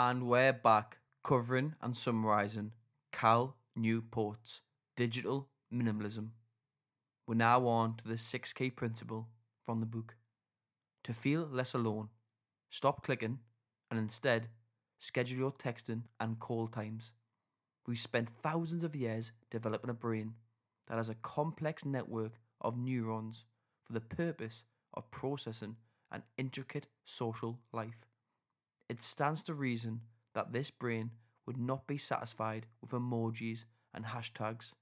And 0.00 0.28
we're 0.28 0.52
back 0.52 0.98
covering 1.24 1.74
and 1.82 1.96
summarising 1.96 2.70
Cal 3.10 3.56
Newport's 3.76 4.60
Digital 4.96 5.48
Minimalism. 5.74 6.28
We're 7.26 7.34
now 7.34 7.66
on 7.66 7.96
to 7.96 8.06
the 8.06 8.14
6K 8.14 8.76
principle 8.76 9.26
from 9.66 9.80
the 9.80 9.86
book. 9.86 10.14
To 11.02 11.12
feel 11.12 11.48
less 11.50 11.74
alone, 11.74 12.10
stop 12.70 13.02
clicking 13.02 13.40
and 13.90 13.98
instead 13.98 14.50
schedule 15.00 15.36
your 15.36 15.50
texting 15.50 16.02
and 16.20 16.38
call 16.38 16.68
times. 16.68 17.10
We've 17.84 17.98
spent 17.98 18.30
thousands 18.30 18.84
of 18.84 18.94
years 18.94 19.32
developing 19.50 19.90
a 19.90 19.94
brain 19.94 20.34
that 20.86 20.98
has 20.98 21.08
a 21.08 21.16
complex 21.16 21.84
network 21.84 22.34
of 22.60 22.78
neurons 22.78 23.46
for 23.84 23.94
the 23.94 24.00
purpose 24.00 24.62
of 24.94 25.10
processing 25.10 25.74
an 26.12 26.22
intricate 26.36 26.86
social 27.04 27.58
life. 27.72 28.07
It 28.88 29.02
stands 29.02 29.42
to 29.44 29.54
reason 29.54 30.02
that 30.34 30.52
this 30.52 30.70
brain 30.70 31.12
would 31.46 31.58
not 31.58 31.86
be 31.86 31.98
satisfied 31.98 32.66
with 32.80 32.90
emojis 32.90 33.64
and 33.94 34.06
hashtags. 34.06 34.72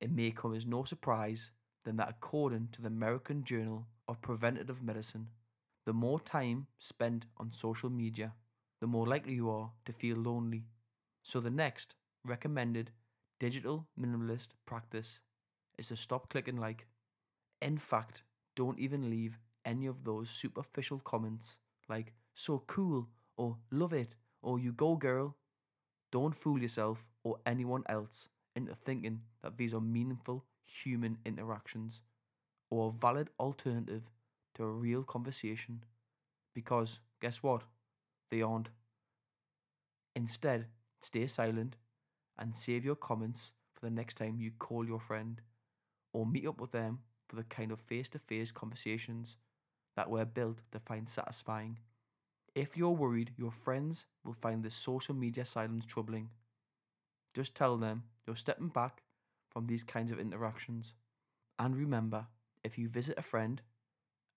It 0.00 0.10
may 0.10 0.30
come 0.30 0.54
as 0.54 0.66
no 0.66 0.84
surprise 0.84 1.50
then 1.84 1.96
that 1.96 2.10
according 2.10 2.68
to 2.72 2.80
the 2.80 2.88
American 2.88 3.44
Journal 3.44 3.86
of 4.08 4.22
Preventive 4.22 4.82
Medicine, 4.82 5.28
the 5.84 5.92
more 5.92 6.20
time 6.20 6.66
spent 6.78 7.26
on 7.38 7.50
social 7.50 7.90
media, 7.90 8.34
the 8.80 8.86
more 8.86 9.06
likely 9.06 9.34
you 9.34 9.50
are 9.50 9.72
to 9.84 9.92
feel 9.92 10.16
lonely. 10.16 10.64
So 11.22 11.40
the 11.40 11.50
next 11.50 11.94
recommended 12.24 12.92
digital 13.40 13.86
minimalist 13.98 14.48
practice 14.66 15.18
is 15.78 15.88
to 15.88 15.96
stop 15.96 16.28
clicking 16.28 16.56
like. 16.56 16.86
In 17.60 17.78
fact, 17.78 18.22
don't 18.54 18.78
even 18.78 19.10
leave 19.10 19.38
any 19.64 19.86
of 19.86 20.04
those 20.04 20.28
superficial 20.28 20.98
comments 20.98 21.58
like 21.88 22.12
so 22.34 22.62
cool 22.66 23.08
or 23.36 23.58
love 23.70 23.92
it 23.92 24.14
or 24.42 24.58
you 24.58 24.72
go 24.72 24.96
girl. 24.96 25.36
Don't 26.12 26.34
fool 26.36 26.60
yourself 26.60 27.08
or 27.24 27.38
anyone 27.46 27.84
else 27.88 28.28
into 28.56 28.74
thinking 28.74 29.22
that 29.42 29.56
these 29.56 29.74
are 29.74 29.80
meaningful 29.80 30.44
human 30.64 31.18
interactions 31.24 32.00
or 32.70 32.88
a 32.88 32.92
valid 32.92 33.30
alternative 33.40 34.10
to 34.54 34.64
a 34.64 34.70
real 34.70 35.02
conversation 35.04 35.84
because 36.54 37.00
guess 37.20 37.42
what? 37.42 37.64
They 38.30 38.42
aren't. 38.42 38.70
Instead, 40.14 40.66
stay 41.00 41.26
silent 41.26 41.76
and 42.38 42.56
save 42.56 42.84
your 42.84 42.96
comments 42.96 43.52
for 43.74 43.80
the 43.86 43.90
next 43.90 44.16
time 44.16 44.38
you 44.40 44.50
call 44.52 44.86
your 44.86 45.00
friend 45.00 45.40
or 46.12 46.26
meet 46.26 46.46
up 46.46 46.60
with 46.60 46.72
them 46.72 47.00
for 47.28 47.36
the 47.36 47.44
kind 47.44 47.72
of 47.72 47.80
face 47.80 48.08
to 48.10 48.18
face 48.18 48.52
conversations 48.52 49.36
that 49.96 50.10
were 50.10 50.24
built 50.24 50.62
to 50.72 50.78
find 50.80 51.08
satisfying. 51.08 51.78
If 52.54 52.76
you're 52.78 52.90
worried 52.90 53.32
your 53.36 53.50
friends 53.50 54.06
will 54.24 54.32
find 54.32 54.62
the 54.62 54.70
social 54.70 55.14
media 55.14 55.44
silence 55.44 55.84
troubling, 55.84 56.30
just 57.34 57.54
tell 57.54 57.76
them 57.76 58.04
you're 58.26 58.36
stepping 58.36 58.68
back 58.68 59.02
from 59.50 59.66
these 59.66 59.82
kinds 59.82 60.12
of 60.12 60.18
interactions. 60.18 60.94
And 61.58 61.76
remember, 61.76 62.26
if 62.64 62.78
you 62.78 62.88
visit 62.88 63.18
a 63.18 63.22
friend 63.22 63.62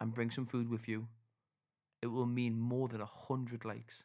and 0.00 0.14
bring 0.14 0.30
some 0.30 0.46
food 0.46 0.68
with 0.70 0.88
you, 0.88 1.08
it 2.02 2.08
will 2.08 2.26
mean 2.26 2.58
more 2.58 2.88
than 2.88 3.00
a 3.00 3.06
hundred 3.06 3.64
likes. 3.64 4.04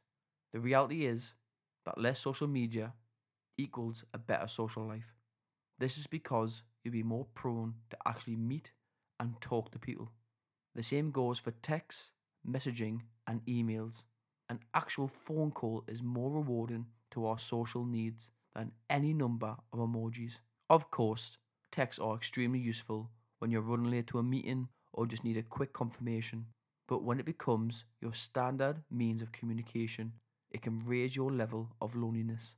The 0.53 0.59
reality 0.59 1.05
is 1.05 1.33
that 1.85 1.99
less 1.99 2.19
social 2.19 2.47
media 2.47 2.93
equals 3.57 4.05
a 4.13 4.17
better 4.17 4.47
social 4.47 4.85
life. 4.87 5.13
This 5.79 5.97
is 5.97 6.07
because 6.07 6.63
you'll 6.83 6.93
be 6.93 7.03
more 7.03 7.27
prone 7.35 7.75
to 7.91 7.97
actually 8.05 8.37
meet 8.37 8.71
and 9.19 9.39
talk 9.41 9.71
to 9.71 9.79
people. 9.79 10.11
The 10.75 10.83
same 10.83 11.11
goes 11.11 11.39
for 11.39 11.51
texts, 11.51 12.11
messaging, 12.47 13.01
and 13.27 13.45
emails. 13.45 14.03
An 14.49 14.59
actual 14.73 15.07
phone 15.07 15.51
call 15.51 15.83
is 15.87 16.01
more 16.01 16.31
rewarding 16.31 16.87
to 17.11 17.25
our 17.25 17.37
social 17.37 17.85
needs 17.85 18.29
than 18.55 18.71
any 18.89 19.13
number 19.13 19.55
of 19.71 19.79
emojis. 19.79 20.39
Of 20.69 20.91
course, 20.91 21.37
texts 21.71 21.99
are 21.99 22.15
extremely 22.15 22.59
useful 22.59 23.11
when 23.39 23.51
you're 23.51 23.61
running 23.61 23.91
late 23.91 24.07
to 24.07 24.19
a 24.19 24.23
meeting 24.23 24.69
or 24.93 25.05
just 25.05 25.23
need 25.23 25.37
a 25.37 25.43
quick 25.43 25.73
confirmation. 25.73 26.47
But 26.87 27.03
when 27.03 27.19
it 27.19 27.25
becomes 27.25 27.85
your 28.01 28.13
standard 28.13 28.81
means 28.89 29.21
of 29.21 29.31
communication, 29.31 30.13
it 30.49 30.63
can 30.63 30.79
raise 30.85 31.15
your 31.15 31.31
level 31.31 31.69
of 31.79 31.95
loneliness. 31.95 32.55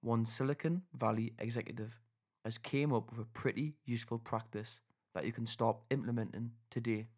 One 0.00 0.26
Silicon 0.26 0.82
Valley 0.92 1.34
executive 1.38 2.00
has 2.44 2.58
came 2.58 2.92
up 2.92 3.10
with 3.10 3.20
a 3.20 3.28
pretty 3.32 3.74
useful 3.84 4.18
practice 4.18 4.80
that 5.14 5.24
you 5.24 5.32
can 5.32 5.46
start 5.46 5.76
implementing 5.90 6.52
today, 6.70 7.08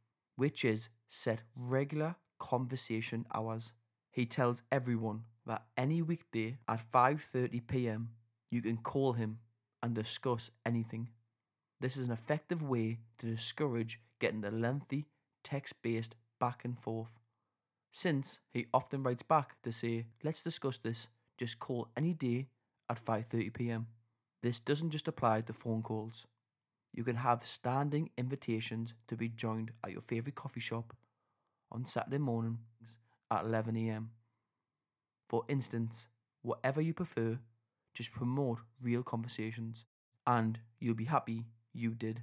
which 0.40 0.64
is 0.64 0.88
set 1.06 1.42
regular 1.54 2.16
conversation 2.38 3.26
hours. 3.34 3.72
He 4.10 4.24
tells 4.24 4.62
everyone 4.72 5.24
that 5.44 5.66
any 5.76 6.00
weekday 6.00 6.56
at 6.66 6.90
5:30 6.90 7.66
p.m. 7.66 8.08
you 8.50 8.62
can 8.62 8.78
call 8.78 9.12
him 9.12 9.40
and 9.82 9.94
discuss 9.94 10.50
anything. 10.64 11.10
This 11.82 11.98
is 11.98 12.06
an 12.06 12.10
effective 12.10 12.62
way 12.62 13.00
to 13.18 13.26
discourage 13.26 14.00
getting 14.18 14.40
the 14.40 14.50
lengthy 14.50 15.08
text 15.44 15.74
based 15.82 16.16
back 16.38 16.64
and 16.64 16.78
forth. 16.78 17.18
Since 17.92 18.40
he 18.54 18.66
often 18.72 19.02
writes 19.02 19.22
back 19.22 19.60
to 19.62 19.70
say, 19.72 20.06
"Let's 20.24 20.40
discuss 20.48 20.78
this. 20.78 21.08
Just 21.36 21.58
call 21.58 21.88
any 21.94 22.14
day 22.14 22.48
at 22.88 23.04
5:30 23.04 23.50
p.m." 23.50 23.88
This 24.40 24.58
doesn't 24.58 24.92
just 24.96 25.08
apply 25.08 25.42
to 25.42 25.52
phone 25.52 25.82
calls. 25.82 26.26
You 26.92 27.04
can 27.04 27.16
have 27.16 27.44
standing 27.44 28.10
invitations 28.18 28.94
to 29.08 29.16
be 29.16 29.28
joined 29.28 29.72
at 29.84 29.92
your 29.92 30.00
favorite 30.00 30.34
coffee 30.34 30.60
shop 30.60 30.96
on 31.70 31.84
Saturday 31.84 32.18
mornings 32.18 32.58
at 33.30 33.44
11 33.44 33.76
a.m. 33.76 34.10
For 35.28 35.44
instance, 35.48 36.08
whatever 36.42 36.80
you 36.80 36.92
prefer, 36.92 37.38
just 37.94 38.12
promote 38.12 38.60
real 38.82 39.02
conversations 39.02 39.84
and 40.26 40.60
you'll 40.80 40.94
be 40.94 41.04
happy 41.04 41.46
you 41.72 41.94
did. 41.94 42.22